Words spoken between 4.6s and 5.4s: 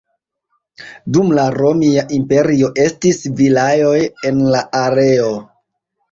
areo.